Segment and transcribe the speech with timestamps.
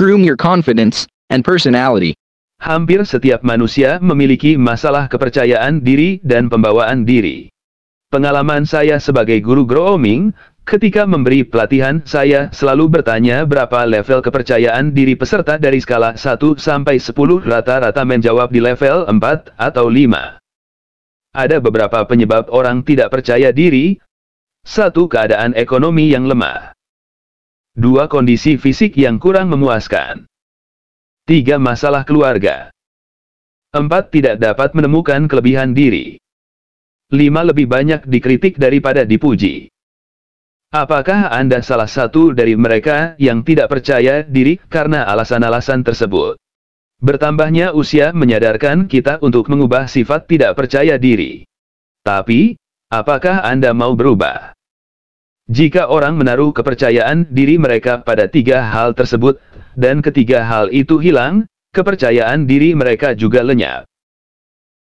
[0.00, 2.16] Groom your confidence and personality.
[2.64, 7.52] Hampir setiap manusia memiliki masalah kepercayaan diri dan pembawaan diri.
[8.08, 10.32] Pengalaman saya sebagai guru grooming,
[10.64, 16.96] ketika memberi pelatihan saya selalu bertanya berapa level kepercayaan diri peserta dari skala 1 sampai
[16.96, 20.40] 10 rata-rata menjawab di level 4 atau 5.
[21.36, 24.00] Ada beberapa penyebab orang tidak percaya diri.
[24.64, 26.79] Satu keadaan ekonomi yang lemah.
[27.70, 30.26] Dua kondisi fisik yang kurang memuaskan.
[31.30, 31.54] 3.
[31.62, 32.74] Masalah keluarga.
[33.70, 33.86] 4.
[34.10, 36.18] Tidak dapat menemukan kelebihan diri.
[37.14, 37.30] 5.
[37.54, 39.70] Lebih banyak dikritik daripada dipuji.
[40.74, 46.42] Apakah Anda salah satu dari mereka yang tidak percaya diri karena alasan-alasan tersebut?
[46.98, 51.46] Bertambahnya usia menyadarkan kita untuk mengubah sifat tidak percaya diri.
[52.02, 52.58] Tapi,
[52.90, 54.58] apakah Anda mau berubah?
[55.50, 59.42] Jika orang menaruh kepercayaan diri mereka pada tiga hal tersebut,
[59.74, 63.89] dan ketiga hal itu hilang, kepercayaan diri mereka juga lenyap.